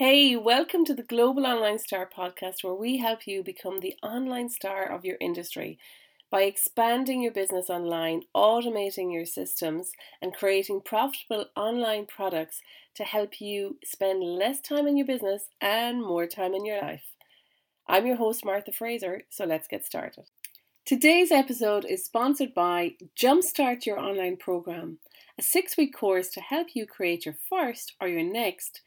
Hey, 0.00 0.34
welcome 0.34 0.86
to 0.86 0.94
the 0.94 1.02
Global 1.02 1.44
Online 1.44 1.78
Star 1.78 2.08
podcast, 2.08 2.64
where 2.64 2.72
we 2.72 2.96
help 2.96 3.26
you 3.26 3.42
become 3.42 3.80
the 3.80 3.96
online 4.02 4.48
star 4.48 4.90
of 4.90 5.04
your 5.04 5.18
industry 5.20 5.78
by 6.30 6.44
expanding 6.44 7.20
your 7.20 7.32
business 7.32 7.68
online, 7.68 8.22
automating 8.34 9.12
your 9.12 9.26
systems, 9.26 9.92
and 10.22 10.32
creating 10.32 10.80
profitable 10.80 11.50
online 11.54 12.06
products 12.06 12.62
to 12.94 13.04
help 13.04 13.42
you 13.42 13.76
spend 13.84 14.22
less 14.24 14.62
time 14.62 14.86
in 14.86 14.96
your 14.96 15.06
business 15.06 15.50
and 15.60 16.00
more 16.00 16.26
time 16.26 16.54
in 16.54 16.64
your 16.64 16.80
life. 16.80 17.04
I'm 17.86 18.06
your 18.06 18.16
host, 18.16 18.42
Martha 18.42 18.72
Fraser, 18.72 19.24
so 19.28 19.44
let's 19.44 19.68
get 19.68 19.84
started. 19.84 20.24
Today's 20.86 21.30
episode 21.30 21.84
is 21.84 22.06
sponsored 22.06 22.54
by 22.54 22.94
Jumpstart 23.22 23.84
Your 23.84 24.00
Online 24.00 24.38
Program, 24.38 24.98
a 25.38 25.42
six 25.42 25.76
week 25.76 25.94
course 25.94 26.30
to 26.30 26.40
help 26.40 26.68
you 26.72 26.86
create 26.86 27.26
your 27.26 27.36
first 27.50 27.92
or 28.00 28.08
your 28.08 28.24
next 28.24 28.80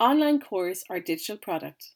online 0.00 0.40
course 0.40 0.82
or 0.88 0.98
digital 0.98 1.36
product. 1.36 1.92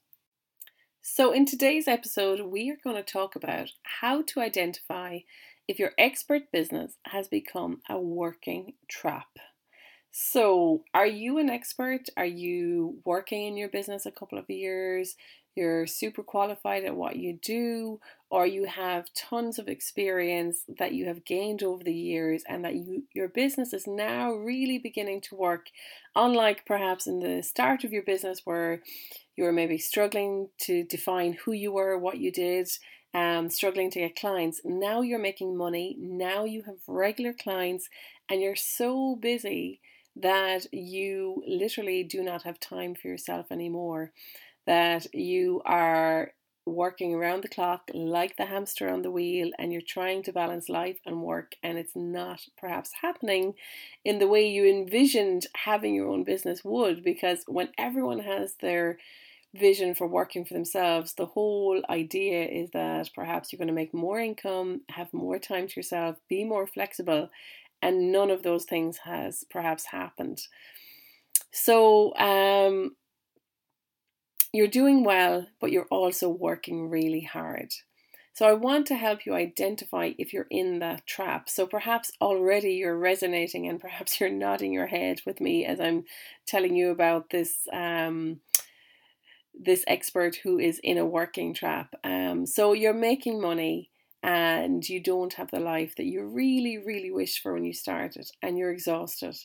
So, 1.00 1.32
in 1.32 1.46
today's 1.46 1.88
episode, 1.88 2.40
we 2.40 2.70
are 2.70 2.78
going 2.82 2.96
to 2.96 3.02
talk 3.02 3.36
about 3.36 3.72
how 4.00 4.22
to 4.22 4.40
identify 4.40 5.20
if 5.66 5.78
your 5.78 5.92
expert 5.98 6.52
business 6.52 6.96
has 7.06 7.28
become 7.28 7.80
a 7.88 7.98
working 7.98 8.74
trap. 8.88 9.28
So, 10.10 10.84
are 10.94 11.06
you 11.06 11.38
an 11.38 11.50
expert? 11.50 12.08
Are 12.16 12.24
you 12.24 13.00
working 13.04 13.46
in 13.46 13.56
your 13.56 13.68
business 13.68 14.06
a 14.06 14.12
couple 14.12 14.38
of 14.38 14.48
years? 14.48 15.16
You're 15.54 15.86
super 15.86 16.22
qualified 16.22 16.84
at 16.84 16.96
what 16.96 17.16
you 17.16 17.38
do, 17.40 18.00
or 18.28 18.46
you 18.46 18.64
have 18.64 19.14
tons 19.14 19.58
of 19.58 19.68
experience 19.68 20.64
that 20.78 20.92
you 20.92 21.06
have 21.06 21.24
gained 21.24 21.62
over 21.62 21.84
the 21.84 21.94
years, 21.94 22.42
and 22.48 22.64
that 22.64 22.74
you 22.74 23.04
your 23.12 23.28
business 23.28 23.72
is 23.72 23.86
now 23.86 24.32
really 24.32 24.78
beginning 24.78 25.20
to 25.22 25.36
work. 25.36 25.66
Unlike 26.16 26.66
perhaps 26.66 27.06
in 27.06 27.20
the 27.20 27.42
start 27.42 27.84
of 27.84 27.92
your 27.92 28.02
business, 28.02 28.42
where 28.44 28.82
you 29.36 29.44
were 29.44 29.52
maybe 29.52 29.78
struggling 29.78 30.48
to 30.58 30.84
define 30.84 31.34
who 31.44 31.52
you 31.52 31.72
were, 31.72 31.96
what 31.96 32.18
you 32.18 32.32
did, 32.32 32.68
um, 33.14 33.48
struggling 33.48 33.90
to 33.92 34.00
get 34.00 34.16
clients. 34.16 34.60
Now 34.64 35.02
you're 35.02 35.18
making 35.18 35.56
money. 35.56 35.96
Now 36.00 36.44
you 36.44 36.62
have 36.62 36.78
regular 36.88 37.32
clients, 37.32 37.88
and 38.28 38.40
you're 38.40 38.56
so 38.56 39.16
busy 39.16 39.80
that 40.16 40.66
you 40.72 41.42
literally 41.46 42.04
do 42.04 42.22
not 42.22 42.42
have 42.42 42.60
time 42.60 42.94
for 42.94 43.08
yourself 43.08 43.46
anymore. 43.50 44.12
That 44.66 45.12
you 45.14 45.62
are 45.64 46.32
working 46.66 47.14
around 47.14 47.42
the 47.42 47.48
clock 47.48 47.90
like 47.92 48.36
the 48.36 48.46
hamster 48.46 48.88
on 48.88 49.02
the 49.02 49.10
wheel 49.10 49.50
and 49.58 49.70
you're 49.70 49.82
trying 49.86 50.22
to 50.22 50.32
balance 50.32 50.70
life 50.70 50.98
and 51.04 51.20
work 51.20 51.52
and 51.62 51.76
it's 51.76 51.94
not 51.94 52.40
perhaps 52.56 52.90
happening 53.02 53.52
in 54.02 54.18
the 54.18 54.26
way 54.26 54.48
you 54.48 54.64
envisioned 54.64 55.46
having 55.54 55.94
your 55.94 56.08
own 56.08 56.24
business 56.24 56.64
would 56.64 57.04
because 57.04 57.44
when 57.46 57.68
everyone 57.76 58.20
has 58.20 58.54
their 58.62 58.96
vision 59.54 59.94
for 59.94 60.06
working 60.06 60.42
for 60.42 60.54
themselves 60.54 61.12
the 61.14 61.26
whole 61.26 61.82
idea 61.90 62.46
is 62.46 62.70
that 62.70 63.10
perhaps 63.14 63.52
you're 63.52 63.58
going 63.58 63.68
to 63.68 63.74
make 63.74 63.92
more 63.92 64.18
income 64.18 64.80
have 64.88 65.12
more 65.12 65.38
time 65.38 65.68
to 65.68 65.76
yourself 65.76 66.16
be 66.30 66.44
more 66.44 66.66
flexible 66.66 67.28
and 67.84 68.10
none 68.10 68.30
of 68.30 68.42
those 68.42 68.64
things 68.64 68.96
has 69.04 69.44
perhaps 69.50 69.84
happened. 69.84 70.40
So 71.52 72.16
um 72.16 72.96
you're 74.54 74.68
doing 74.68 75.02
well, 75.02 75.48
but 75.60 75.72
you're 75.72 75.88
also 75.90 76.28
working 76.28 76.88
really 76.88 77.22
hard. 77.22 77.72
So 78.34 78.46
I 78.46 78.52
want 78.52 78.86
to 78.86 78.94
help 78.94 79.26
you 79.26 79.34
identify 79.34 80.12
if 80.16 80.32
you're 80.32 80.46
in 80.48 80.78
that 80.78 81.06
trap. 81.06 81.48
So 81.48 81.66
perhaps 81.66 82.12
already 82.20 82.74
you're 82.74 82.96
resonating 82.96 83.68
and 83.68 83.80
perhaps 83.80 84.20
you're 84.20 84.30
nodding 84.30 84.72
your 84.72 84.86
head 84.86 85.22
with 85.26 85.40
me 85.40 85.64
as 85.64 85.80
I'm 85.80 86.04
telling 86.46 86.76
you 86.76 86.90
about 86.90 87.30
this 87.30 87.66
um, 87.72 88.40
this 89.58 89.84
expert 89.88 90.36
who 90.36 90.58
is 90.58 90.80
in 90.84 90.98
a 90.98 91.06
working 91.06 91.52
trap. 91.52 91.94
Um, 92.04 92.46
so 92.46 92.72
you're 92.74 92.94
making 92.94 93.40
money 93.40 93.90
and 94.22 94.88
you 94.88 95.00
don't 95.00 95.34
have 95.34 95.50
the 95.50 95.60
life 95.60 95.94
that 95.96 96.06
you 96.06 96.24
really, 96.26 96.78
really 96.78 97.10
wished 97.10 97.40
for 97.40 97.54
when 97.54 97.64
you 97.64 97.72
started 97.72 98.30
and 98.40 98.56
you're 98.56 98.72
exhausted. 98.72 99.36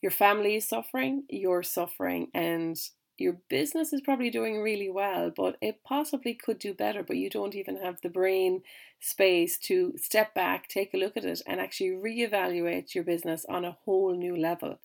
Your 0.00 0.12
family 0.12 0.56
is 0.56 0.68
suffering, 0.68 1.24
you're 1.28 1.62
suffering, 1.62 2.28
and 2.34 2.76
your 3.18 3.38
business 3.48 3.92
is 3.92 4.00
probably 4.00 4.30
doing 4.30 4.60
really 4.60 4.90
well, 4.90 5.30
but 5.34 5.56
it 5.60 5.82
possibly 5.84 6.34
could 6.34 6.58
do 6.58 6.74
better, 6.74 7.02
but 7.02 7.16
you 7.16 7.30
don't 7.30 7.54
even 7.54 7.76
have 7.76 8.00
the 8.02 8.08
brain 8.08 8.62
space 9.00 9.58
to 9.58 9.94
step 9.96 10.34
back, 10.34 10.68
take 10.68 10.94
a 10.94 10.96
look 10.96 11.16
at 11.16 11.24
it, 11.24 11.42
and 11.46 11.60
actually 11.60 11.90
reevaluate 11.90 12.94
your 12.94 13.04
business 13.04 13.44
on 13.48 13.64
a 13.64 13.76
whole 13.84 14.14
new 14.14 14.36
level. 14.36 14.78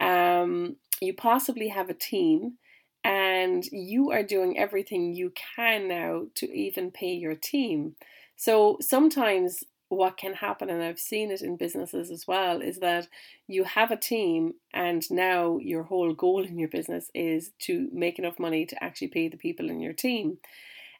Um, 0.00 0.76
you 1.00 1.14
possibly 1.14 1.68
have 1.68 1.88
a 1.88 1.94
team 1.94 2.58
and 3.02 3.64
you 3.70 4.10
are 4.10 4.22
doing 4.22 4.58
everything 4.58 5.12
you 5.12 5.32
can 5.56 5.88
now 5.88 6.24
to 6.36 6.52
even 6.52 6.90
pay 6.90 7.12
your 7.12 7.34
team. 7.34 7.96
So 8.36 8.78
sometimes 8.80 9.62
what 9.94 10.16
can 10.16 10.34
happen, 10.34 10.70
and 10.70 10.82
I've 10.82 10.98
seen 10.98 11.30
it 11.30 11.42
in 11.42 11.56
businesses 11.56 12.10
as 12.10 12.26
well, 12.26 12.60
is 12.60 12.78
that 12.80 13.08
you 13.46 13.64
have 13.64 13.90
a 13.90 13.96
team, 13.96 14.54
and 14.72 15.08
now 15.10 15.58
your 15.58 15.84
whole 15.84 16.12
goal 16.14 16.44
in 16.44 16.58
your 16.58 16.68
business 16.68 17.10
is 17.14 17.52
to 17.60 17.88
make 17.92 18.18
enough 18.18 18.38
money 18.38 18.66
to 18.66 18.84
actually 18.84 19.08
pay 19.08 19.28
the 19.28 19.36
people 19.36 19.70
in 19.70 19.80
your 19.80 19.92
team. 19.92 20.38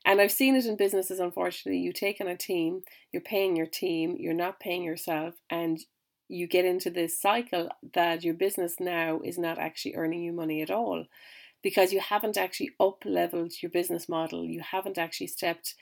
And 0.06 0.20
I've 0.20 0.32
seen 0.32 0.54
it 0.54 0.66
in 0.66 0.76
businesses, 0.76 1.18
unfortunately. 1.18 1.80
You 1.80 1.92
take 1.92 2.20
on 2.20 2.28
a 2.28 2.36
team, 2.36 2.82
you're 3.12 3.22
paying 3.22 3.56
your 3.56 3.66
team, 3.66 4.16
you're 4.18 4.34
not 4.34 4.60
paying 4.60 4.82
yourself, 4.82 5.34
and 5.48 5.80
you 6.28 6.46
get 6.46 6.64
into 6.64 6.90
this 6.90 7.20
cycle 7.20 7.68
that 7.94 8.24
your 8.24 8.34
business 8.34 8.76
now 8.80 9.20
is 9.24 9.38
not 9.38 9.58
actually 9.58 9.94
earning 9.94 10.22
you 10.22 10.32
money 10.32 10.62
at 10.62 10.70
all 10.70 11.06
because 11.62 11.92
you 11.92 12.00
haven't 12.00 12.36
actually 12.36 12.70
up 12.78 13.02
leveled 13.04 13.52
your 13.62 13.70
business 13.70 14.08
model. 14.08 14.44
You 14.44 14.60
haven't 14.60 14.98
actually 14.98 15.28
stepped 15.28 15.74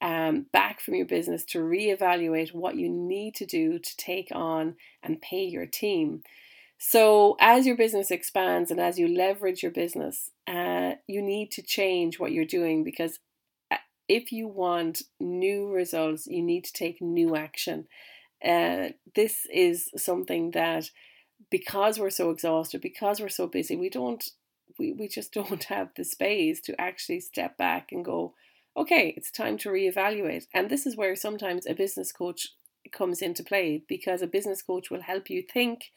um, 0.00 0.46
back 0.52 0.80
from 0.80 0.94
your 0.94 1.06
business 1.06 1.44
to 1.46 1.58
reevaluate 1.58 2.54
what 2.54 2.76
you 2.76 2.88
need 2.88 3.34
to 3.36 3.46
do 3.46 3.78
to 3.78 3.96
take 3.96 4.28
on 4.32 4.76
and 5.02 5.20
pay 5.20 5.44
your 5.44 5.66
team. 5.66 6.22
So, 6.78 7.36
as 7.40 7.66
your 7.66 7.76
business 7.76 8.12
expands 8.12 8.70
and 8.70 8.78
as 8.78 8.98
you 8.98 9.08
leverage 9.08 9.62
your 9.64 9.72
business, 9.72 10.30
uh, 10.46 10.92
you 11.08 11.20
need 11.20 11.50
to 11.52 11.62
change 11.62 12.20
what 12.20 12.30
you're 12.30 12.44
doing 12.44 12.84
because 12.84 13.18
uh, 13.72 13.78
if 14.08 14.30
you 14.30 14.46
want 14.46 15.02
new 15.18 15.72
results, 15.72 16.28
you 16.28 16.40
need 16.40 16.64
to 16.64 16.72
take 16.72 17.02
new 17.02 17.34
action. 17.34 17.88
Uh, 18.44 18.90
this 19.16 19.46
is 19.52 19.90
something 19.96 20.52
that, 20.52 20.90
because 21.50 21.98
we're 21.98 22.10
so 22.10 22.30
exhausted, 22.30 22.80
because 22.80 23.20
we're 23.20 23.28
so 23.28 23.48
busy, 23.48 23.74
we 23.74 23.90
don't, 23.90 24.30
we, 24.78 24.92
we 24.92 25.08
just 25.08 25.32
don't 25.34 25.64
have 25.64 25.88
the 25.96 26.04
space 26.04 26.60
to 26.60 26.80
actually 26.80 27.18
step 27.18 27.58
back 27.58 27.90
and 27.90 28.04
go, 28.04 28.34
okay, 28.78 29.12
it's 29.16 29.30
time 29.30 29.58
to 29.58 29.70
reevaluate. 29.70 30.46
And 30.54 30.70
this 30.70 30.86
is 30.86 30.96
where 30.96 31.16
sometimes 31.16 31.66
a 31.66 31.74
business 31.74 32.12
coach 32.12 32.48
comes 32.92 33.20
into 33.20 33.42
play 33.42 33.82
because 33.88 34.22
a 34.22 34.26
business 34.26 34.62
coach 34.62 34.90
will 34.90 35.02
help 35.02 35.28
you 35.28 35.42
think 35.42 35.90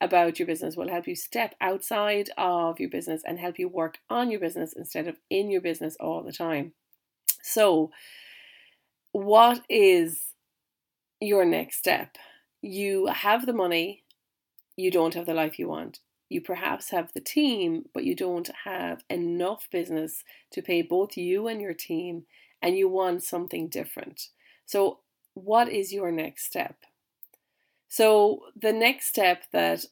about 0.00 0.38
your 0.38 0.46
business, 0.46 0.76
will 0.76 0.88
help 0.88 1.06
you 1.06 1.14
step 1.14 1.54
outside 1.60 2.30
of 2.36 2.80
your 2.80 2.90
business 2.90 3.22
and 3.24 3.38
help 3.38 3.58
you 3.58 3.68
work 3.68 3.98
on 4.10 4.30
your 4.30 4.40
business 4.40 4.72
instead 4.72 5.06
of 5.06 5.16
in 5.30 5.50
your 5.50 5.60
business 5.60 5.96
all 6.00 6.22
the 6.22 6.32
time. 6.32 6.72
So, 7.42 7.90
what 9.12 9.60
is 9.68 10.32
your 11.20 11.44
next 11.44 11.76
step? 11.78 12.16
You 12.62 13.06
have 13.06 13.46
the 13.46 13.52
money, 13.52 14.02
you 14.76 14.90
don't 14.90 15.14
have 15.14 15.26
the 15.26 15.34
life 15.34 15.58
you 15.58 15.68
want. 15.68 16.00
You 16.32 16.40
perhaps 16.40 16.90
have 16.90 17.12
the 17.12 17.20
team, 17.20 17.84
but 17.94 18.04
you 18.04 18.14
don't 18.14 18.50
have 18.64 19.04
enough 19.10 19.68
business 19.70 20.24
to 20.52 20.62
pay 20.62 20.82
both 20.82 21.16
you 21.16 21.46
and 21.46 21.60
your 21.60 21.74
team, 21.74 22.24
and 22.60 22.76
you 22.76 22.88
want 22.88 23.22
something 23.22 23.68
different. 23.68 24.28
So, 24.64 25.00
what 25.34 25.68
is 25.68 25.92
your 25.92 26.10
next 26.10 26.44
step? 26.44 26.76
So, 27.88 28.46
the 28.60 28.72
next 28.72 29.08
step 29.08 29.44
that 29.52 29.84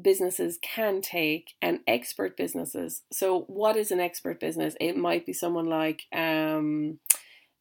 businesses 0.00 0.58
can 0.62 1.00
take 1.00 1.54
and 1.60 1.80
expert 1.86 2.36
businesses. 2.36 3.02
So, 3.12 3.40
what 3.42 3.76
is 3.76 3.90
an 3.90 4.00
expert 4.00 4.40
business? 4.40 4.74
It 4.80 4.96
might 4.96 5.26
be 5.26 5.32
someone 5.32 5.66
like 5.66 6.02
um, 6.12 6.98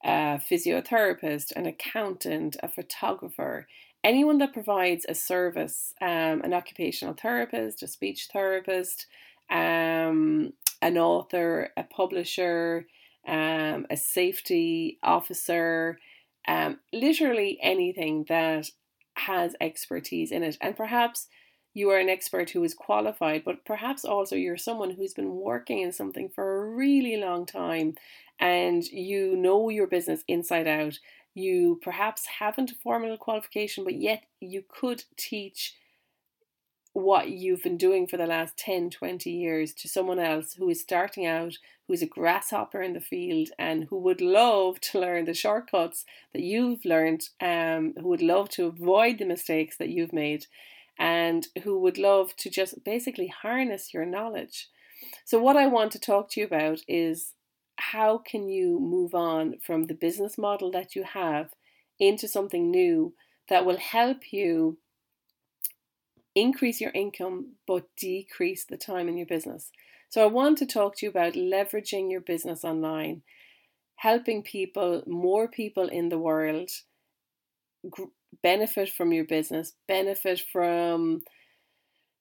a 0.03 0.39
physiotherapist, 0.49 1.51
an 1.55 1.65
accountant, 1.65 2.57
a 2.63 2.67
photographer 2.67 3.67
anyone 4.03 4.37
that 4.39 4.53
provides 4.53 5.05
a 5.07 5.15
service, 5.15 5.93
um, 6.01 6.41
an 6.41 6.53
occupational 6.53 7.13
therapist, 7.13 7.83
a 7.83 7.87
speech 7.87 8.29
therapist, 8.31 9.07
um, 9.49 10.53
an 10.81 10.97
author, 10.97 11.69
a 11.77 11.83
publisher, 11.83 12.87
um, 13.27 13.85
a 13.89 13.97
safety 13.97 14.97
officer, 15.03 15.99
um, 16.47 16.79
literally 16.91 17.59
anything 17.61 18.25
that 18.29 18.69
has 19.15 19.55
expertise 19.61 20.31
in 20.31 20.43
it. 20.43 20.57
And 20.61 20.75
perhaps 20.75 21.27
you 21.73 21.89
are 21.91 21.99
an 21.99 22.09
expert 22.09 22.49
who 22.49 22.63
is 22.63 22.73
qualified, 22.73 23.43
but 23.45 23.63
perhaps 23.63 24.03
also 24.03 24.35
you're 24.35 24.57
someone 24.57 24.91
who's 24.91 25.13
been 25.13 25.35
working 25.35 25.79
in 25.79 25.91
something 25.91 26.29
for 26.29 26.57
a 26.57 26.69
really 26.75 27.17
long 27.17 27.45
time 27.45 27.95
and 28.39 28.83
you 28.87 29.37
know 29.37 29.69
your 29.69 29.87
business 29.87 30.23
inside 30.27 30.67
out 30.67 30.97
you 31.33 31.79
perhaps 31.81 32.25
haven't 32.39 32.71
a 32.71 32.75
formal 32.75 33.17
qualification, 33.17 33.83
but 33.83 33.95
yet 33.95 34.23
you 34.39 34.63
could 34.67 35.03
teach 35.17 35.75
what 36.93 37.29
you've 37.29 37.63
been 37.63 37.77
doing 37.77 38.05
for 38.05 38.17
the 38.17 38.25
last 38.25 38.57
10, 38.57 38.89
20 38.89 39.29
years 39.29 39.73
to 39.73 39.87
someone 39.87 40.19
else 40.19 40.53
who 40.53 40.69
is 40.69 40.81
starting 40.81 41.25
out, 41.25 41.57
who's 41.87 42.01
a 42.01 42.07
grasshopper 42.07 42.81
in 42.81 42.93
the 42.93 42.99
field, 42.99 43.49
and 43.57 43.85
who 43.85 43.97
would 43.97 44.19
love 44.19 44.79
to 44.81 44.99
learn 44.99 45.25
the 45.25 45.33
shortcuts 45.33 46.03
that 46.33 46.41
you've 46.41 46.83
learned, 46.83 47.29
um, 47.39 47.93
who 47.97 48.09
would 48.09 48.21
love 48.21 48.49
to 48.49 48.65
avoid 48.65 49.19
the 49.19 49.25
mistakes 49.25 49.77
that 49.77 49.89
you've 49.89 50.13
made, 50.13 50.47
and 50.99 51.47
who 51.63 51.79
would 51.79 51.97
love 51.97 52.35
to 52.35 52.49
just 52.49 52.83
basically 52.83 53.27
harness 53.27 53.93
your 53.93 54.05
knowledge. 54.05 54.67
So, 55.23 55.41
what 55.41 55.55
I 55.55 55.67
want 55.67 55.93
to 55.93 55.99
talk 55.99 56.29
to 56.31 56.41
you 56.41 56.45
about 56.45 56.81
is 56.87 57.33
how 57.91 58.17
can 58.17 58.49
you 58.49 58.79
move 58.79 59.13
on 59.13 59.57
from 59.59 59.85
the 59.85 59.93
business 59.93 60.37
model 60.37 60.71
that 60.71 60.95
you 60.95 61.03
have 61.03 61.49
into 61.99 62.27
something 62.27 62.71
new 62.71 63.13
that 63.49 63.65
will 63.65 63.77
help 63.77 64.31
you 64.31 64.77
increase 66.35 66.79
your 66.79 66.91
income 66.91 67.53
but 67.67 67.83
decrease 67.97 68.65
the 68.65 68.77
time 68.77 69.07
in 69.07 69.17
your 69.17 69.25
business. 69.25 69.71
So, 70.09 70.23
I 70.23 70.27
want 70.27 70.57
to 70.57 70.65
talk 70.65 70.97
to 70.97 71.05
you 71.05 71.09
about 71.09 71.33
leveraging 71.33 72.11
your 72.11 72.21
business 72.21 72.63
online, 72.63 73.21
helping 73.95 74.43
people, 74.43 75.03
more 75.07 75.47
people 75.47 75.87
in 75.87 76.09
the 76.09 76.17
world 76.17 76.69
benefit 78.43 78.89
from 78.89 79.11
your 79.11 79.25
business, 79.25 79.73
benefit 79.87 80.41
from 80.51 81.21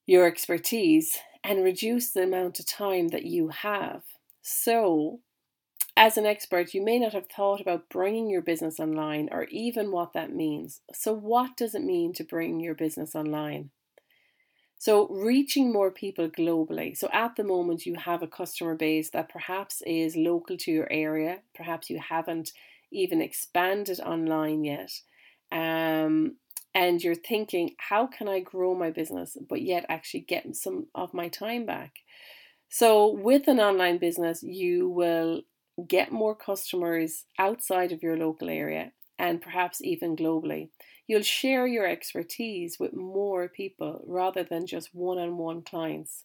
your 0.05 0.25
expertise, 0.25 1.17
and 1.43 1.63
reduce 1.63 2.11
the 2.11 2.23
amount 2.23 2.59
of 2.59 2.65
time 2.65 3.09
that 3.09 3.25
you 3.25 3.49
have. 3.49 4.03
So, 4.41 5.19
as 5.97 6.17
an 6.17 6.25
expert, 6.25 6.73
you 6.73 6.83
may 6.83 6.99
not 6.99 7.13
have 7.13 7.27
thought 7.27 7.61
about 7.61 7.89
bringing 7.89 8.29
your 8.29 8.41
business 8.41 8.79
online 8.79 9.29
or 9.31 9.43
even 9.45 9.91
what 9.91 10.13
that 10.13 10.33
means. 10.33 10.81
So, 10.93 11.13
what 11.13 11.57
does 11.57 11.75
it 11.75 11.83
mean 11.83 12.13
to 12.13 12.23
bring 12.23 12.59
your 12.59 12.75
business 12.75 13.13
online? 13.13 13.71
So, 14.77 15.07
reaching 15.09 15.71
more 15.71 15.91
people 15.91 16.29
globally. 16.29 16.97
So, 16.97 17.09
at 17.11 17.35
the 17.35 17.43
moment, 17.43 17.85
you 17.85 17.95
have 17.95 18.23
a 18.23 18.27
customer 18.27 18.75
base 18.75 19.09
that 19.11 19.29
perhaps 19.29 19.81
is 19.85 20.15
local 20.15 20.57
to 20.57 20.71
your 20.71 20.91
area. 20.91 21.39
Perhaps 21.53 21.89
you 21.89 21.99
haven't 21.99 22.51
even 22.91 23.21
expanded 23.21 23.99
online 23.99 24.63
yet. 24.63 24.91
Um, 25.51 26.37
and 26.73 27.03
you're 27.03 27.15
thinking, 27.15 27.75
how 27.77 28.07
can 28.07 28.29
I 28.29 28.39
grow 28.39 28.73
my 28.73 28.91
business, 28.91 29.37
but 29.49 29.61
yet 29.61 29.85
actually 29.89 30.21
get 30.21 30.55
some 30.55 30.87
of 30.95 31.13
my 31.13 31.27
time 31.27 31.65
back? 31.65 31.91
So, 32.69 33.11
with 33.11 33.49
an 33.49 33.59
online 33.59 33.97
business, 33.97 34.41
you 34.41 34.89
will 34.89 35.41
get 35.87 36.11
more 36.11 36.35
customers 36.35 37.25
outside 37.37 37.91
of 37.91 38.03
your 38.03 38.17
local 38.17 38.49
area 38.49 38.91
and 39.17 39.41
perhaps 39.41 39.81
even 39.81 40.15
globally. 40.15 40.69
You'll 41.07 41.21
share 41.21 41.67
your 41.67 41.85
expertise 41.85 42.79
with 42.79 42.93
more 42.93 43.47
people 43.47 44.03
rather 44.07 44.43
than 44.43 44.65
just 44.65 44.95
one 44.95 45.17
on 45.17 45.37
one 45.37 45.61
clients. 45.61 46.23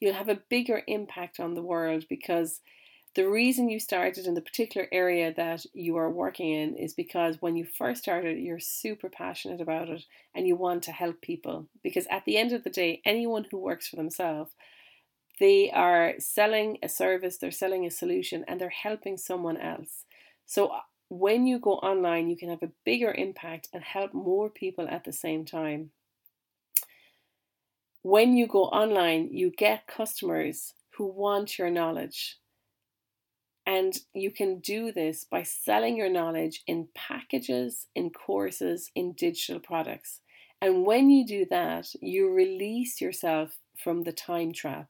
You'll 0.00 0.14
have 0.14 0.28
a 0.28 0.42
bigger 0.48 0.82
impact 0.86 1.40
on 1.40 1.54
the 1.54 1.62
world 1.62 2.04
because 2.08 2.60
the 3.14 3.28
reason 3.28 3.68
you 3.68 3.80
started 3.80 4.26
in 4.26 4.34
the 4.34 4.40
particular 4.40 4.86
area 4.92 5.32
that 5.34 5.66
you 5.72 5.96
are 5.96 6.10
working 6.10 6.52
in 6.52 6.76
is 6.76 6.94
because 6.94 7.42
when 7.42 7.56
you 7.56 7.64
first 7.64 8.02
started, 8.02 8.38
you're 8.38 8.60
super 8.60 9.08
passionate 9.08 9.60
about 9.60 9.88
it 9.88 10.04
and 10.34 10.46
you 10.46 10.54
want 10.54 10.84
to 10.84 10.92
help 10.92 11.20
people. 11.20 11.66
Because 11.82 12.06
at 12.10 12.24
the 12.24 12.36
end 12.36 12.52
of 12.52 12.62
the 12.62 12.70
day, 12.70 13.00
anyone 13.04 13.46
who 13.50 13.58
works 13.58 13.88
for 13.88 13.96
themselves, 13.96 14.52
they 15.38 15.70
are 15.70 16.14
selling 16.18 16.78
a 16.82 16.88
service, 16.88 17.38
they're 17.38 17.50
selling 17.50 17.86
a 17.86 17.90
solution, 17.90 18.44
and 18.48 18.60
they're 18.60 18.68
helping 18.68 19.16
someone 19.16 19.56
else. 19.56 20.04
So 20.46 20.68
uh, 20.68 20.80
when 21.08 21.46
you 21.46 21.58
go 21.58 21.74
online, 21.74 22.28
you 22.28 22.36
can 22.36 22.50
have 22.50 22.62
a 22.62 22.72
bigger 22.84 23.12
impact 23.12 23.68
and 23.72 23.82
help 23.82 24.12
more 24.14 24.50
people 24.50 24.86
at 24.88 25.04
the 25.04 25.12
same 25.12 25.44
time. 25.44 25.90
When 28.02 28.36
you 28.36 28.46
go 28.46 28.64
online, 28.64 29.28
you 29.32 29.50
get 29.50 29.86
customers 29.86 30.74
who 30.96 31.06
want 31.06 31.58
your 31.58 31.70
knowledge. 31.70 32.38
And 33.66 33.94
you 34.14 34.30
can 34.30 34.60
do 34.60 34.92
this 34.92 35.26
by 35.30 35.42
selling 35.42 35.96
your 35.96 36.08
knowledge 36.08 36.62
in 36.66 36.88
packages, 36.94 37.86
in 37.94 38.10
courses, 38.10 38.90
in 38.94 39.12
digital 39.12 39.60
products. 39.60 40.20
And 40.62 40.86
when 40.86 41.10
you 41.10 41.26
do 41.26 41.46
that, 41.50 41.86
you 42.00 42.30
release 42.30 43.00
yourself 43.00 43.58
from 43.76 44.04
the 44.04 44.12
time 44.12 44.52
trap. 44.52 44.88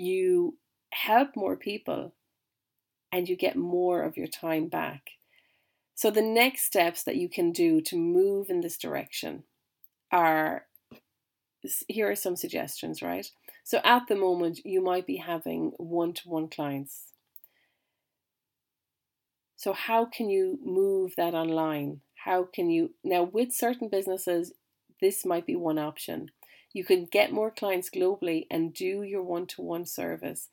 You 0.00 0.56
help 0.94 1.36
more 1.36 1.56
people 1.56 2.14
and 3.12 3.28
you 3.28 3.36
get 3.36 3.54
more 3.54 4.02
of 4.02 4.16
your 4.16 4.26
time 4.26 4.68
back. 4.68 5.10
So, 5.94 6.10
the 6.10 6.22
next 6.22 6.64
steps 6.64 7.02
that 7.02 7.16
you 7.16 7.28
can 7.28 7.52
do 7.52 7.82
to 7.82 7.96
move 7.96 8.48
in 8.48 8.62
this 8.62 8.78
direction 8.78 9.42
are 10.10 10.64
here 11.86 12.10
are 12.10 12.16
some 12.16 12.34
suggestions, 12.34 13.02
right? 13.02 13.30
So, 13.62 13.82
at 13.84 14.08
the 14.08 14.16
moment, 14.16 14.60
you 14.64 14.82
might 14.82 15.06
be 15.06 15.18
having 15.18 15.72
one 15.76 16.14
to 16.14 16.28
one 16.30 16.48
clients. 16.48 17.08
So, 19.56 19.74
how 19.74 20.06
can 20.06 20.30
you 20.30 20.58
move 20.64 21.12
that 21.18 21.34
online? 21.34 22.00
How 22.24 22.44
can 22.44 22.70
you 22.70 22.94
now, 23.04 23.24
with 23.24 23.52
certain 23.52 23.90
businesses, 23.90 24.54
this 25.02 25.26
might 25.26 25.44
be 25.44 25.56
one 25.56 25.78
option. 25.78 26.30
You 26.72 26.84
can 26.84 27.06
get 27.06 27.32
more 27.32 27.50
clients 27.50 27.90
globally 27.90 28.46
and 28.50 28.72
do 28.72 29.02
your 29.02 29.22
one 29.22 29.46
to 29.48 29.62
one 29.62 29.86
service 29.86 30.48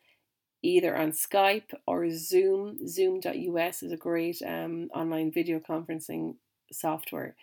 either 0.63 0.97
on 0.97 1.11
Skype 1.11 1.73
or 1.85 2.09
Zoom. 2.09 2.87
Zoom.us 2.87 3.83
is 3.83 3.91
a 3.91 3.97
great 3.97 4.41
um, 4.45 4.89
online 4.93 5.31
video 5.31 5.59
conferencing 5.59 6.35
software. 6.71 7.35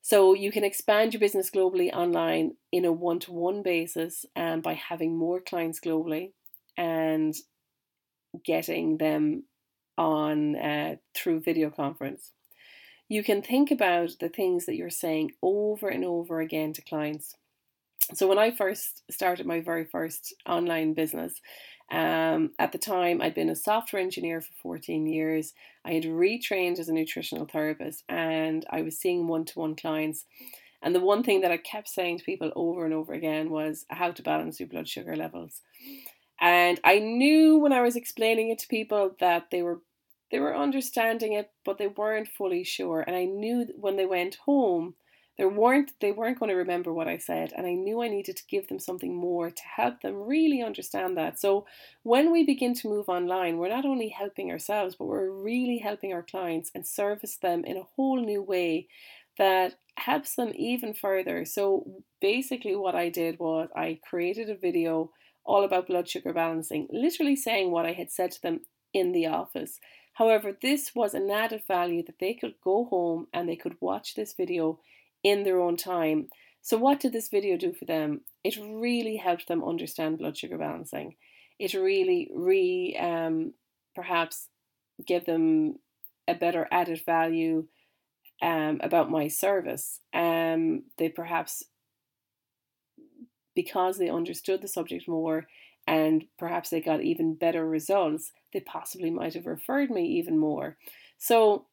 So 0.00 0.34
you 0.34 0.50
can 0.50 0.64
expand 0.64 1.12
your 1.12 1.20
business 1.20 1.50
globally 1.50 1.92
online 1.92 2.56
in 2.72 2.84
a 2.84 2.92
one 2.92 3.20
to 3.20 3.32
one 3.32 3.62
basis 3.62 4.26
and 4.34 4.54
um, 4.54 4.60
by 4.60 4.74
having 4.74 5.16
more 5.16 5.40
clients 5.40 5.78
globally 5.78 6.32
and 6.76 7.34
getting 8.44 8.96
them 8.96 9.44
on 9.96 10.56
uh, 10.56 10.96
through 11.14 11.40
video 11.40 11.70
conference. 11.70 12.32
You 13.08 13.22
can 13.22 13.42
think 13.42 13.70
about 13.70 14.12
the 14.18 14.28
things 14.28 14.66
that 14.66 14.74
you're 14.74 14.90
saying 14.90 15.32
over 15.42 15.88
and 15.88 16.04
over 16.04 16.40
again 16.40 16.72
to 16.72 16.82
clients. 16.82 17.36
So 18.14 18.26
when 18.26 18.38
I 18.38 18.50
first 18.50 19.02
started 19.10 19.46
my 19.46 19.60
very 19.60 19.84
first 19.84 20.34
online 20.46 20.94
business, 20.94 21.40
um, 21.90 22.52
at 22.58 22.72
the 22.72 22.78
time, 22.78 23.20
I'd 23.20 23.34
been 23.34 23.50
a 23.50 23.56
software 23.56 24.00
engineer 24.00 24.40
for 24.40 24.52
14 24.62 25.06
years. 25.06 25.52
I 25.84 25.92
had 25.92 26.04
retrained 26.04 26.78
as 26.78 26.88
a 26.88 26.92
nutritional 26.92 27.46
therapist 27.46 28.04
and 28.08 28.64
I 28.70 28.82
was 28.82 28.98
seeing 28.98 29.28
one 29.28 29.44
to 29.46 29.58
one 29.58 29.76
clients. 29.76 30.24
And 30.82 30.94
the 30.94 31.00
one 31.00 31.22
thing 31.22 31.42
that 31.42 31.52
I 31.52 31.58
kept 31.58 31.88
saying 31.88 32.18
to 32.18 32.24
people 32.24 32.50
over 32.56 32.84
and 32.84 32.94
over 32.94 33.12
again 33.12 33.50
was 33.50 33.84
how 33.88 34.10
to 34.10 34.22
balance 34.22 34.58
your 34.58 34.68
blood 34.68 34.88
sugar 34.88 35.16
levels. 35.16 35.60
And 36.40 36.80
I 36.82 36.98
knew 36.98 37.58
when 37.58 37.72
I 37.72 37.82
was 37.82 37.94
explaining 37.94 38.50
it 38.50 38.58
to 38.60 38.68
people 38.68 39.14
that 39.20 39.50
they 39.50 39.62
were 39.62 39.80
they 40.30 40.40
were 40.40 40.56
understanding 40.56 41.34
it, 41.34 41.50
but 41.62 41.76
they 41.76 41.88
weren't 41.88 42.26
fully 42.26 42.64
sure. 42.64 43.04
And 43.06 43.14
I 43.14 43.26
knew 43.26 43.66
when 43.76 43.96
they 43.96 44.06
went 44.06 44.36
home 44.46 44.94
there 45.38 45.48
weren't 45.48 45.92
they 46.00 46.12
weren't 46.12 46.38
going 46.38 46.50
to 46.50 46.56
remember 46.56 46.92
what 46.92 47.08
I 47.08 47.16
said 47.16 47.52
and 47.56 47.66
I 47.66 47.72
knew 47.72 48.02
I 48.02 48.08
needed 48.08 48.36
to 48.36 48.46
give 48.48 48.68
them 48.68 48.78
something 48.78 49.14
more 49.14 49.50
to 49.50 49.62
help 49.76 50.02
them 50.02 50.22
really 50.22 50.62
understand 50.62 51.16
that. 51.16 51.40
So 51.40 51.66
when 52.02 52.30
we 52.30 52.44
begin 52.44 52.74
to 52.74 52.88
move 52.88 53.08
online, 53.08 53.56
we're 53.56 53.68
not 53.68 53.86
only 53.86 54.08
helping 54.08 54.50
ourselves, 54.50 54.96
but 54.96 55.06
we're 55.06 55.30
really 55.30 55.78
helping 55.78 56.12
our 56.12 56.22
clients 56.22 56.70
and 56.74 56.86
service 56.86 57.36
them 57.36 57.64
in 57.64 57.76
a 57.76 57.88
whole 57.96 58.20
new 58.20 58.42
way 58.42 58.88
that 59.38 59.76
helps 59.96 60.36
them 60.36 60.52
even 60.54 60.92
further. 60.92 61.44
So 61.44 62.02
basically 62.20 62.76
what 62.76 62.94
I 62.94 63.08
did 63.08 63.38
was 63.38 63.68
I 63.74 64.00
created 64.08 64.50
a 64.50 64.56
video 64.56 65.10
all 65.44 65.64
about 65.64 65.88
blood 65.88 66.08
sugar 66.08 66.32
balancing, 66.32 66.88
literally 66.90 67.36
saying 67.36 67.70
what 67.70 67.86
I 67.86 67.92
had 67.92 68.10
said 68.10 68.30
to 68.32 68.42
them 68.42 68.60
in 68.92 69.12
the 69.12 69.26
office. 69.26 69.80
However, 70.14 70.56
this 70.60 70.94
was 70.94 71.14
an 71.14 71.30
added 71.30 71.62
value 71.66 72.02
that 72.04 72.18
they 72.20 72.34
could 72.34 72.54
go 72.62 72.84
home 72.84 73.28
and 73.32 73.48
they 73.48 73.56
could 73.56 73.76
watch 73.80 74.14
this 74.14 74.34
video 74.34 74.78
in 75.22 75.44
their 75.44 75.60
own 75.60 75.76
time. 75.76 76.28
So, 76.60 76.76
what 76.76 77.00
did 77.00 77.12
this 77.12 77.28
video 77.28 77.56
do 77.56 77.72
for 77.72 77.84
them? 77.84 78.22
It 78.44 78.56
really 78.56 79.16
helped 79.16 79.48
them 79.48 79.64
understand 79.64 80.18
blood 80.18 80.36
sugar 80.36 80.58
balancing. 80.58 81.16
It 81.58 81.74
really, 81.74 82.30
re 82.34 82.96
um, 83.00 83.54
perhaps 83.94 84.48
give 85.06 85.24
them 85.24 85.76
a 86.28 86.34
better 86.34 86.68
added 86.70 87.00
value 87.04 87.66
um, 88.40 88.80
about 88.82 89.10
my 89.10 89.28
service. 89.28 90.00
Um, 90.12 90.84
they 90.98 91.08
perhaps, 91.08 91.64
because 93.54 93.98
they 93.98 94.08
understood 94.08 94.62
the 94.62 94.68
subject 94.68 95.08
more 95.08 95.46
and 95.86 96.24
perhaps 96.38 96.70
they 96.70 96.80
got 96.80 97.02
even 97.02 97.34
better 97.34 97.66
results, 97.68 98.32
they 98.52 98.60
possibly 98.60 99.10
might 99.10 99.34
have 99.34 99.46
referred 99.46 99.90
me 99.90 100.04
even 100.04 100.38
more. 100.38 100.76
So, 101.18 101.66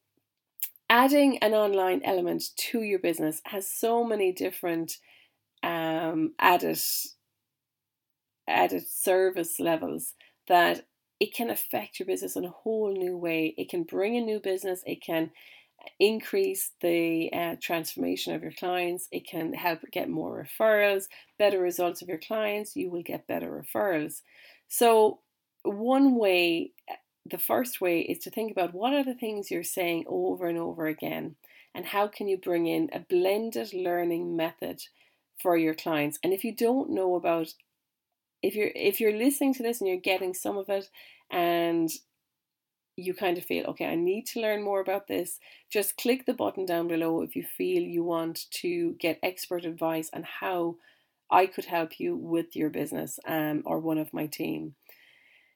adding 0.90 1.38
an 1.38 1.54
online 1.54 2.02
element 2.04 2.42
to 2.56 2.82
your 2.82 2.98
business 2.98 3.40
has 3.46 3.66
so 3.66 4.04
many 4.04 4.32
different 4.32 4.98
um, 5.62 6.34
added 6.38 6.78
added 8.48 8.86
service 8.86 9.60
levels 9.60 10.14
that 10.48 10.84
it 11.20 11.32
can 11.32 11.48
affect 11.48 12.00
your 12.00 12.06
business 12.06 12.34
in 12.34 12.44
a 12.44 12.50
whole 12.50 12.92
new 12.92 13.16
way. 13.16 13.54
It 13.56 13.68
can 13.68 13.84
bring 13.84 14.16
a 14.16 14.20
new 14.20 14.40
business. 14.40 14.82
It 14.84 15.00
can 15.00 15.30
increase 16.00 16.72
the 16.80 17.30
uh, 17.32 17.56
transformation 17.60 18.34
of 18.34 18.42
your 18.42 18.52
clients. 18.52 19.06
It 19.12 19.26
can 19.28 19.52
help 19.52 19.80
get 19.92 20.08
more 20.08 20.44
referrals, 20.44 21.04
better 21.38 21.60
results 21.60 22.02
of 22.02 22.08
your 22.08 22.18
clients. 22.18 22.74
You 22.74 22.90
will 22.90 23.02
get 23.02 23.28
better 23.28 23.64
referrals. 23.64 24.22
So, 24.68 25.20
one 25.62 26.16
way, 26.16 26.72
the 27.30 27.38
first 27.38 27.80
way 27.80 28.00
is 28.00 28.18
to 28.20 28.30
think 28.30 28.50
about 28.50 28.74
what 28.74 28.92
are 28.92 29.04
the 29.04 29.14
things 29.14 29.50
you're 29.50 29.62
saying 29.62 30.04
over 30.08 30.46
and 30.46 30.58
over 30.58 30.86
again, 30.86 31.36
and 31.74 31.86
how 31.86 32.08
can 32.08 32.28
you 32.28 32.36
bring 32.36 32.66
in 32.66 32.88
a 32.92 33.00
blended 33.00 33.72
learning 33.72 34.36
method 34.36 34.82
for 35.40 35.56
your 35.56 35.74
clients. 35.74 36.18
And 36.22 36.32
if 36.32 36.44
you 36.44 36.54
don't 36.54 36.90
know 36.90 37.14
about 37.14 37.54
if 38.42 38.54
you're 38.54 38.70
if 38.74 39.00
you're 39.00 39.16
listening 39.16 39.54
to 39.54 39.62
this 39.62 39.80
and 39.80 39.88
you're 39.88 39.98
getting 39.98 40.34
some 40.34 40.56
of 40.56 40.68
it 40.68 40.88
and 41.30 41.90
you 42.96 43.14
kind 43.14 43.38
of 43.38 43.44
feel, 43.44 43.64
okay, 43.66 43.86
I 43.86 43.94
need 43.94 44.26
to 44.26 44.40
learn 44.40 44.62
more 44.62 44.80
about 44.80 45.08
this, 45.08 45.38
just 45.70 45.96
click 45.96 46.26
the 46.26 46.34
button 46.34 46.66
down 46.66 46.88
below 46.88 47.22
if 47.22 47.34
you 47.34 47.44
feel 47.44 47.82
you 47.82 48.04
want 48.04 48.50
to 48.50 48.94
get 48.98 49.18
expert 49.22 49.64
advice 49.64 50.10
on 50.12 50.24
how 50.40 50.76
I 51.30 51.46
could 51.46 51.66
help 51.66 51.98
you 51.98 52.16
with 52.16 52.56
your 52.56 52.68
business 52.68 53.18
um, 53.26 53.62
or 53.64 53.78
one 53.78 53.98
of 53.98 54.12
my 54.12 54.26
team. 54.26 54.74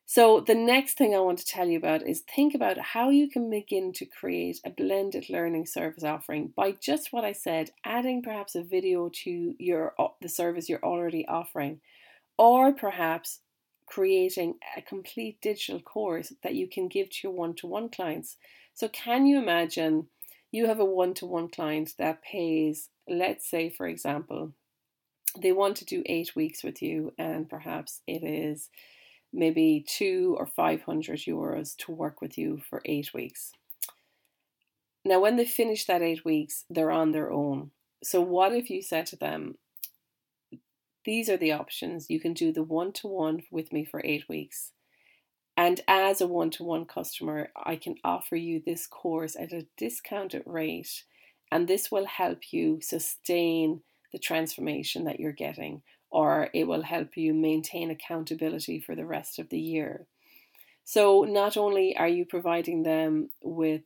So, 0.07 0.41
the 0.41 0.55
next 0.55 0.99
thing 0.99 1.15
I 1.15 1.21
want 1.21 1.39
to 1.39 1.47
tell 1.47 1.67
you 1.67 1.79
about 1.79 2.07
is 2.07 2.21
think 2.21 2.55
about 2.55 2.77
how 2.77 3.09
you 3.09 3.29
can 3.29 3.49
begin 3.49 3.91
to 3.95 4.05
create 4.05 4.61
a 4.65 4.71
blended 4.71 5.31
learning 5.31 5.65
service 5.65 6.05
offering 6.05 6.53
by 6.55 6.73
just 6.73 7.11
what 7.11 7.25
I 7.25 7.33
said, 7.33 7.71
adding 7.87 8.23
perhaps 8.23 8.55
a 8.55 8.63
video 8.63 9.11
to 9.25 9.55
your 9.59 9.95
the 10.21 10.29
service 10.29 10.69
you're 10.69 10.85
already 10.85 11.27
offering, 11.27 11.81
or 12.37 12.73
perhaps 12.73 13.41
creating 13.87 14.57
a 14.77 14.83
complete 14.83 15.41
digital 15.41 15.81
course 15.81 16.35
that 16.43 16.55
you 16.55 16.69
can 16.69 16.89
give 16.89 17.09
to 17.09 17.19
your 17.25 17.33
one 17.33 17.55
to 17.55 17.67
one 17.67 17.89
clients. 17.89 18.37
So, 18.75 18.89
can 18.89 19.25
you 19.25 19.39
imagine 19.39 20.09
you 20.53 20.67
have 20.67 20.81
a 20.81 20.85
one 20.85 21.15
to 21.15 21.27
one 21.27 21.49
client 21.49 21.95
that 21.99 22.23
pays, 22.23 22.91
let's 23.09 23.49
say, 23.49 23.71
for 23.71 23.87
example, 23.87 24.53
they 25.41 25.51
want 25.51 25.79
to 25.79 25.87
do 25.87 26.03
eight 26.05 26.37
weeks 26.37 26.63
with 26.63 26.83
you, 26.83 27.15
and 27.17 27.49
perhaps 27.49 28.03
it 28.07 28.23
is 28.23 28.69
maybe 29.35 29.85
two 29.87 30.37
or 30.39 30.47
500 30.47 31.19
euros 31.21 31.77
to 31.79 31.93
work 31.93 32.21
with 32.21 32.39
you 32.39 32.61
for 32.69 32.81
eight 32.85 33.13
weeks. 33.13 33.53
Now, 35.05 35.21
when 35.21 35.37
they 35.37 35.45
finish 35.45 35.85
that 35.85 36.03
eight 36.03 36.25
weeks, 36.25 36.65
they're 36.71 36.91
on 36.91 37.13
their 37.13 37.31
own. 37.31 37.73
So, 38.03 38.21
what 38.21 38.55
if 38.55 38.71
you 38.71 38.81
said 38.81 39.07
to 39.07 39.17
them, 39.17 39.57
these 41.05 41.29
are 41.29 41.37
the 41.37 41.53
options. 41.53 42.09
You 42.09 42.21
can 42.21 42.33
do 42.33 42.53
the 42.53 42.63
one 42.63 42.93
to 42.93 43.09
one 43.09 43.43
with 43.51 43.73
me 43.73 43.85
for 43.85 44.01
eight 44.05 44.29
weeks. 44.29 44.73
And 45.57 45.81
as 45.87 46.21
a 46.21 46.27
one 46.27 46.51
to 46.53 46.65
one 46.65 46.87
customer, 46.87 47.51
I 47.55 47.77
can 47.77 47.97
offer 48.03 48.37
you 48.37 48.63
this 48.65 48.87
course 48.87 49.37
at 49.37 49.53
a 49.53 49.67
discounted 49.77 50.43
rate. 50.47 51.05
And 51.53 51.69
this 51.69 51.91
will 51.91 52.07
help 52.07 52.53
you 52.53 52.81
sustain 52.81 53.83
the 54.13 54.19
transformation 54.19 55.05
that 55.05 55.21
you're 55.21 55.33
getting, 55.33 55.83
or 56.15 56.49
it 56.55 56.69
will 56.69 56.83
help 56.83 57.17
you 57.17 57.35
maintain 57.35 57.91
accountability 57.91 58.79
for 58.79 58.95
the 58.95 59.05
rest 59.05 59.41
of 59.41 59.49
the 59.49 59.59
year. 59.59 60.07
So, 60.85 61.25
not 61.25 61.57
only 61.57 61.97
are 61.97 62.07
you 62.07 62.25
providing 62.25 62.85
them 62.85 63.31
with 63.43 63.83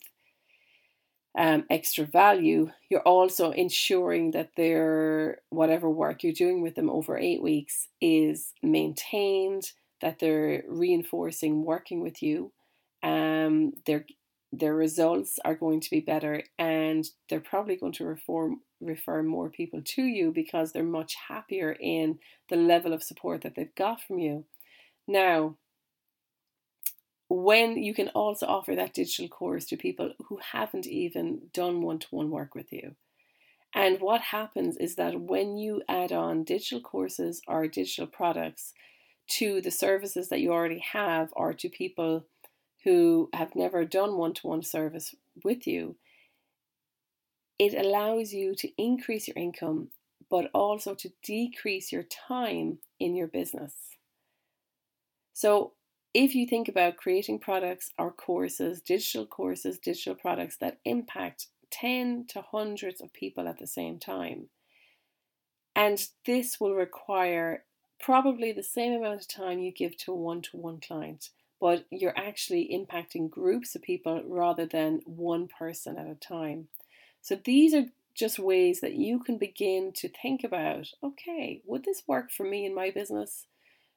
um, 1.38 1.64
extra 1.70 2.04
value, 2.04 2.70
you're 2.90 3.00
also 3.00 3.52
ensuring 3.52 4.32
that 4.32 4.50
their 4.56 5.38
whatever 5.48 5.88
work 5.88 6.22
you're 6.22 6.34
doing 6.34 6.60
with 6.60 6.74
them 6.74 6.90
over 6.90 7.16
eight 7.16 7.42
weeks 7.42 7.88
is 7.98 8.52
maintained, 8.62 9.72
that 10.02 10.18
they're 10.18 10.64
reinforcing 10.68 11.64
working 11.64 12.02
with 12.02 12.22
you, 12.22 12.52
um, 13.02 13.72
their 13.86 14.04
their 14.52 14.74
results 14.74 15.38
are 15.44 15.54
going 15.54 15.80
to 15.80 15.90
be 15.90 16.00
better, 16.00 16.42
and 16.58 17.06
they're 17.28 17.40
probably 17.40 17.76
going 17.76 17.92
to 17.94 18.06
reform 18.06 18.60
refer 18.80 19.22
more 19.22 19.50
people 19.50 19.82
to 19.84 20.02
you 20.02 20.30
because 20.30 20.70
they're 20.70 20.84
much 20.84 21.16
happier 21.28 21.72
in 21.80 22.18
the 22.48 22.56
level 22.56 22.92
of 22.92 23.02
support 23.02 23.42
that 23.42 23.56
they've 23.56 23.74
got 23.74 24.00
from 24.00 24.20
you. 24.20 24.44
Now, 25.08 25.56
when 27.28 27.76
you 27.76 27.92
can 27.92 28.08
also 28.10 28.46
offer 28.46 28.74
that 28.74 28.94
digital 28.94 29.28
course 29.28 29.66
to 29.66 29.76
people 29.76 30.12
who 30.28 30.38
haven't 30.52 30.86
even 30.86 31.42
done 31.52 31.82
one 31.82 31.98
to 31.98 32.06
one 32.10 32.30
work 32.30 32.54
with 32.54 32.72
you. 32.72 32.94
And 33.74 34.00
what 34.00 34.20
happens 34.20 34.78
is 34.78 34.94
that 34.94 35.20
when 35.20 35.58
you 35.58 35.82
add 35.88 36.10
on 36.10 36.44
digital 36.44 36.80
courses 36.80 37.42
or 37.46 37.68
digital 37.68 38.06
products 38.06 38.72
to 39.28 39.60
the 39.60 39.70
services 39.70 40.30
that 40.30 40.40
you 40.40 40.52
already 40.52 40.82
have 40.92 41.28
or 41.32 41.52
to 41.52 41.68
people 41.68 42.24
who 42.84 43.28
have 43.32 43.54
never 43.54 43.84
done 43.84 44.16
one 44.16 44.34
to 44.34 44.46
one 44.46 44.62
service 44.62 45.14
with 45.44 45.66
you, 45.66 45.96
it 47.58 47.74
allows 47.74 48.32
you 48.32 48.54
to 48.54 48.70
increase 48.76 49.28
your 49.28 49.36
income 49.36 49.90
but 50.30 50.50
also 50.52 50.94
to 50.94 51.10
decrease 51.22 51.92
your 51.92 52.02
time 52.02 52.78
in 53.00 53.16
your 53.16 53.28
business. 53.28 53.74
So, 55.32 55.72
if 56.14 56.34
you 56.34 56.46
think 56.46 56.68
about 56.68 56.96
creating 56.96 57.38
products 57.38 57.90
or 57.98 58.10
courses, 58.10 58.80
digital 58.80 59.26
courses, 59.26 59.78
digital 59.78 60.14
products 60.14 60.56
that 60.56 60.78
impact 60.84 61.48
10 61.70 62.26
to 62.30 62.42
hundreds 62.42 63.00
of 63.00 63.12
people 63.12 63.46
at 63.46 63.58
the 63.58 63.66
same 63.66 63.98
time, 63.98 64.48
and 65.76 66.08
this 66.26 66.58
will 66.58 66.74
require 66.74 67.64
probably 68.00 68.52
the 68.52 68.62
same 68.62 68.94
amount 68.94 69.20
of 69.20 69.28
time 69.28 69.58
you 69.58 69.70
give 69.70 69.96
to 69.98 70.12
a 70.12 70.16
one 70.16 70.42
to 70.42 70.56
one 70.56 70.80
client, 70.80 71.30
but 71.60 71.86
you're 71.90 72.16
actually 72.16 72.70
impacting 72.72 73.30
groups 73.30 73.74
of 73.74 73.82
people 73.82 74.22
rather 74.26 74.66
than 74.66 75.00
one 75.04 75.48
person 75.48 75.98
at 75.98 76.06
a 76.06 76.14
time. 76.14 76.68
So 77.20 77.38
these 77.42 77.74
are 77.74 77.86
just 78.14 78.38
ways 78.38 78.80
that 78.80 78.94
you 78.94 79.20
can 79.20 79.38
begin 79.38 79.92
to 79.94 80.08
think 80.08 80.44
about 80.44 80.88
okay, 81.02 81.62
would 81.64 81.84
this 81.84 82.02
work 82.06 82.30
for 82.30 82.44
me 82.44 82.66
in 82.66 82.74
my 82.74 82.90
business? 82.90 83.46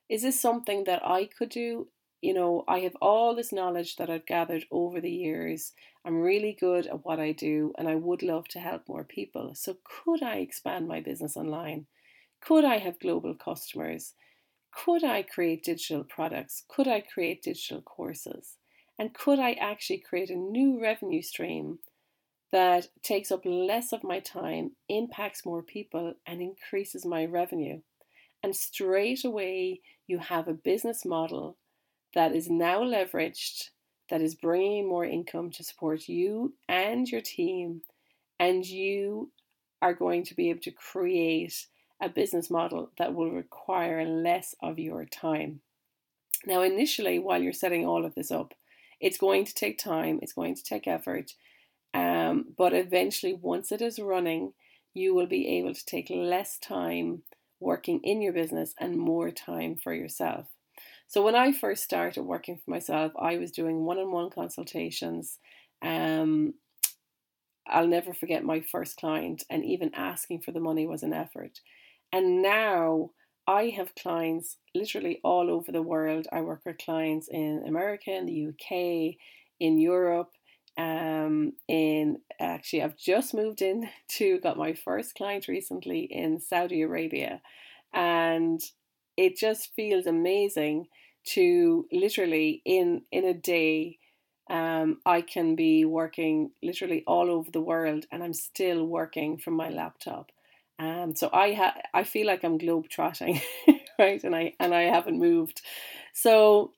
Is 0.09 0.23
this 0.23 0.39
something 0.39 0.83
that 0.85 1.05
I 1.05 1.25
could 1.25 1.49
do? 1.49 1.87
you 2.21 2.35
know, 2.35 2.63
I 2.67 2.79
have 2.79 2.95
all 3.01 3.35
this 3.35 3.51
knowledge 3.51 3.95
that 3.95 4.09
I've 4.09 4.27
gathered 4.27 4.65
over 4.69 5.01
the 5.01 5.11
years. 5.11 5.73
I'm 6.05 6.21
really 6.21 6.55
good 6.59 6.85
at 6.85 7.03
what 7.03 7.19
I 7.19 7.31
do 7.31 7.73
and 7.77 7.87
I 7.87 7.95
would 7.95 8.21
love 8.21 8.47
to 8.49 8.59
help 8.59 8.87
more 8.87 9.03
people. 9.03 9.53
So, 9.55 9.77
could 9.83 10.21
I 10.21 10.35
expand 10.35 10.87
my 10.87 11.01
business 11.01 11.35
online? 11.35 11.87
Could 12.39 12.63
I 12.63 12.77
have 12.77 12.99
global 12.99 13.33
customers? 13.33 14.13
Could 14.71 15.03
I 15.03 15.21
create 15.21 15.63
digital 15.63 16.03
products? 16.03 16.63
Could 16.67 16.87
I 16.87 17.01
create 17.01 17.43
digital 17.43 17.81
courses? 17.81 18.57
And 18.97 19.13
could 19.13 19.39
I 19.39 19.53
actually 19.53 19.99
create 19.99 20.29
a 20.29 20.35
new 20.35 20.81
revenue 20.81 21.21
stream 21.21 21.79
that 22.51 22.87
takes 23.01 23.31
up 23.31 23.41
less 23.45 23.93
of 23.93 24.03
my 24.03 24.19
time, 24.19 24.71
impacts 24.89 25.45
more 25.45 25.61
people, 25.61 26.15
and 26.25 26.41
increases 26.41 27.05
my 27.05 27.25
revenue? 27.25 27.81
And 28.43 28.55
straight 28.55 29.23
away, 29.23 29.81
you 30.07 30.19
have 30.19 30.47
a 30.47 30.53
business 30.53 31.05
model 31.05 31.57
that 32.13 32.35
is 32.35 32.49
now 32.49 32.81
leveraged, 32.81 33.69
that 34.09 34.21
is 34.21 34.35
bringing 34.35 34.87
more 34.87 35.05
income 35.05 35.51
to 35.51 35.63
support 35.63 36.07
you 36.07 36.53
and 36.67 37.07
your 37.07 37.21
team, 37.21 37.81
and 38.39 38.65
you 38.65 39.31
are 39.81 39.93
going 39.93 40.23
to 40.25 40.35
be 40.35 40.49
able 40.49 40.61
to 40.61 40.71
create 40.71 41.67
a 42.01 42.09
business 42.09 42.49
model 42.49 42.91
that 42.97 43.13
will 43.13 43.31
require 43.31 44.03
less 44.05 44.55
of 44.61 44.79
your 44.79 45.05
time. 45.05 45.61
Now, 46.45 46.61
initially, 46.61 47.19
while 47.19 47.41
you're 47.41 47.53
setting 47.53 47.85
all 47.85 48.05
of 48.05 48.15
this 48.15 48.31
up, 48.31 48.53
it's 48.99 49.17
going 49.17 49.45
to 49.45 49.53
take 49.53 49.77
time, 49.77 50.19
it's 50.21 50.33
going 50.33 50.55
to 50.55 50.63
take 50.63 50.87
effort, 50.87 51.33
um, 51.93 52.45
but 52.57 52.73
eventually, 52.73 53.33
once 53.33 53.71
it 53.71 53.81
is 53.81 53.99
running, 53.99 54.53
you 54.93 55.13
will 55.13 55.27
be 55.27 55.47
able 55.57 55.73
to 55.73 55.85
take 55.85 56.09
less 56.09 56.57
time 56.57 57.23
working 57.59 57.99
in 58.03 58.21
your 58.21 58.33
business 58.33 58.73
and 58.79 58.97
more 58.97 59.31
time 59.31 59.75
for 59.75 59.93
yourself. 59.93 60.47
So 61.07 61.21
when 61.21 61.35
I 61.35 61.51
first 61.51 61.83
started 61.83 62.23
working 62.23 62.57
for 62.57 62.71
myself, 62.71 63.11
I 63.19 63.37
was 63.37 63.51
doing 63.51 63.85
one-on-one 63.85 64.29
consultations. 64.29 65.39
Um, 65.81 66.55
I'll 67.67 67.87
never 67.87 68.13
forget 68.13 68.43
my 68.43 68.61
first 68.61 68.97
client, 68.97 69.43
and 69.49 69.63
even 69.63 69.93
asking 69.93 70.41
for 70.41 70.51
the 70.51 70.59
money 70.59 70.87
was 70.87 71.03
an 71.03 71.13
effort. 71.13 71.59
And 72.11 72.41
now 72.41 73.11
I 73.47 73.67
have 73.69 73.95
clients 73.95 74.57
literally 74.75 75.19
all 75.23 75.49
over 75.49 75.71
the 75.71 75.81
world. 75.81 76.27
I 76.31 76.41
work 76.41 76.61
with 76.65 76.77
clients 76.77 77.27
in 77.29 77.63
America, 77.67 78.11
in 78.11 78.25
the 78.25 78.47
UK, 78.47 79.15
in 79.59 79.79
Europe. 79.79 80.31
Um, 80.77 81.53
in 81.67 82.19
actually, 82.39 82.83
I've 82.83 82.97
just 82.97 83.33
moved 83.33 83.61
in 83.61 83.89
to 84.17 84.39
got 84.39 84.57
my 84.57 84.73
first 84.73 85.15
client 85.15 85.47
recently 85.47 86.01
in 86.01 86.39
Saudi 86.39 86.81
Arabia, 86.81 87.41
and 87.93 88.61
it 89.17 89.37
just 89.37 89.73
feels 89.75 90.05
amazing 90.05 90.87
to 91.23 91.85
literally 91.91 92.61
in 92.65 93.01
in 93.11 93.25
a 93.25 93.33
day 93.33 93.99
um, 94.49 94.97
I 95.05 95.21
can 95.21 95.55
be 95.55 95.85
working 95.85 96.51
literally 96.61 97.03
all 97.07 97.29
over 97.29 97.49
the 97.51 97.61
world 97.61 98.05
and 98.11 98.21
I'm 98.21 98.33
still 98.33 98.85
working 98.85 99.37
from 99.37 99.53
my 99.53 99.69
laptop. 99.69 100.31
Um, 100.81 101.15
so 101.15 101.29
I 101.31 101.53
ha- 101.53 101.77
I 101.93 102.03
feel 102.03 102.25
like 102.25 102.43
I'm 102.43 102.57
globe 102.57 102.89
trotting, 102.89 103.39
right? 103.99 104.23
And 104.23 104.35
I 104.35 104.53
and 104.59 104.73
I 104.73 104.83
haven't 104.83 105.19
moved. 105.19 105.61
So 106.13 106.71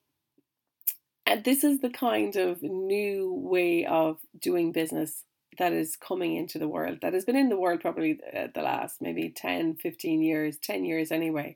and 1.25 1.43
this 1.43 1.63
is 1.63 1.79
the 1.79 1.89
kind 1.89 2.35
of 2.35 2.61
new 2.61 3.33
way 3.33 3.85
of 3.85 4.19
doing 4.39 4.71
business 4.71 5.23
that 5.57 5.71
is 5.71 5.95
coming 5.95 6.35
into 6.35 6.59
the 6.59 6.67
world 6.67 6.99
that 7.01 7.13
has 7.13 7.25
been 7.25 7.35
in 7.35 7.49
the 7.49 7.59
world 7.59 7.79
probably 7.79 8.19
uh, 8.35 8.47
the 8.53 8.61
last 8.61 9.01
maybe 9.01 9.29
10 9.29 9.75
15 9.75 10.21
years 10.21 10.57
10 10.57 10.83
years 10.83 11.11
anyway 11.11 11.55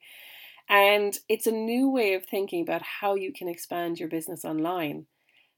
and 0.69 1.17
it's 1.27 1.47
a 1.47 1.51
new 1.51 1.89
way 1.89 2.13
of 2.13 2.25
thinking 2.25 2.61
about 2.61 2.83
how 2.83 3.15
you 3.15 3.33
can 3.33 3.47
expand 3.47 3.99
your 3.99 4.09
business 4.09 4.45
online 4.45 5.07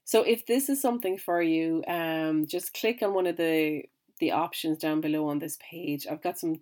so 0.04 0.22
if 0.22 0.46
this 0.46 0.68
is 0.70 0.80
something 0.80 1.18
for 1.18 1.42
you 1.42 1.84
um, 1.86 2.46
just 2.46 2.72
click 2.74 3.02
on 3.02 3.12
one 3.12 3.26
of 3.26 3.36
the 3.36 3.82
the 4.20 4.32
options 4.32 4.78
down 4.78 5.00
below 5.00 5.28
on 5.28 5.38
this 5.38 5.58
page 5.60 6.06
i've 6.10 6.22
got 6.22 6.38
some 6.38 6.56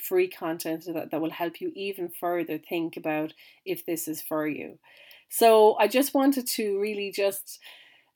free 0.00 0.28
content 0.28 0.84
that, 0.86 1.10
that 1.10 1.20
will 1.20 1.30
help 1.30 1.60
you 1.60 1.72
even 1.74 2.08
further 2.08 2.58
think 2.58 2.96
about 2.96 3.32
if 3.64 3.84
this 3.84 4.08
is 4.08 4.22
for 4.22 4.46
you 4.46 4.78
so 5.28 5.76
i 5.78 5.88
just 5.88 6.14
wanted 6.14 6.46
to 6.46 6.78
really 6.80 7.10
just 7.10 7.60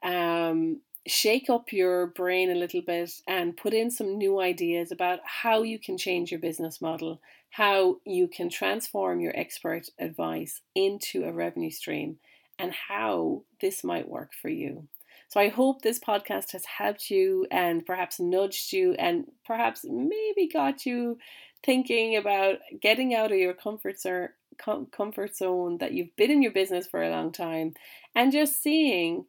um, 0.03 0.81
shake 1.09 1.49
up 1.49 1.73
your 1.73 2.09
brain 2.09 2.51
a 2.51 2.55
little 2.55 2.83
bit 2.83 3.11
and 3.27 3.57
put 3.57 3.73
in 3.73 3.91
some 3.91 4.19
new 4.19 4.41
ideas 4.41 4.93
about 4.93 5.21
how 5.25 5.63
you 5.63 5.79
can 5.79 5.97
change 5.97 6.31
your 6.31 6.41
business 6.41 6.81
model, 6.81 7.21
how 7.51 7.97
you 8.05 8.29
can 8.29 8.49
transform 8.49 9.21
your 9.21 9.37
expert 9.37 9.89
advice 9.99 10.61
into 10.75 11.25
a 11.25 11.33
revenue 11.33 11.71
stream, 11.71 12.19
and 12.59 12.73
how 12.73 13.43
this 13.61 13.83
might 13.83 14.09
work 14.09 14.33
for 14.35 14.49
you. 14.49 14.87
So 15.29 15.41
I 15.41 15.49
hope 15.49 15.83
this 15.83 15.99
podcast 15.99 16.53
has 16.53 16.65
helped 16.65 17.11
you 17.11 17.47
and 17.51 17.85
perhaps 17.85 18.19
nudged 18.19 18.73
you 18.73 18.93
and 18.95 19.27
perhaps 19.45 19.85
maybe 19.85 20.49
got 20.53 20.87
you 20.87 21.19
thinking 21.63 22.17
about 22.17 22.59
getting 22.81 23.15
out 23.15 23.33
of 23.33 23.39
your 23.39 23.55
comfort 23.55 24.01
zone 24.01 24.29
comfort 24.91 25.37
zone 25.37 25.79
that 25.79 25.93
you've 25.93 26.15
been 26.17 26.33
in 26.33 26.43
your 26.43 26.51
business 26.51 26.89
for 26.89 27.01
a 27.01 27.11
long 27.11 27.31
time 27.31 27.73
and 28.17 28.33
just 28.33 28.61
seeing 28.61 29.25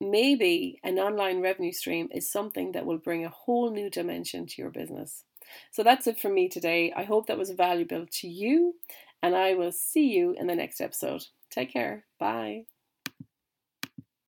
maybe 0.00 0.78
an 0.84 0.98
online 0.98 1.40
revenue 1.40 1.72
stream 1.72 2.08
is 2.12 2.30
something 2.30 2.72
that 2.72 2.86
will 2.86 2.98
bring 2.98 3.24
a 3.24 3.30
whole 3.30 3.70
new 3.70 3.90
dimension 3.90 4.46
to 4.46 4.60
your 4.60 4.70
business. 4.70 5.24
So 5.72 5.82
that's 5.82 6.06
it 6.06 6.20
from 6.20 6.34
me 6.34 6.48
today. 6.48 6.92
I 6.94 7.04
hope 7.04 7.26
that 7.26 7.38
was 7.38 7.50
valuable 7.50 8.06
to 8.06 8.28
you, 8.28 8.74
and 9.22 9.34
I 9.34 9.54
will 9.54 9.72
see 9.72 10.08
you 10.08 10.34
in 10.38 10.46
the 10.46 10.54
next 10.54 10.80
episode. 10.80 11.24
Take 11.50 11.72
care. 11.72 12.04
Bye. 12.18 12.77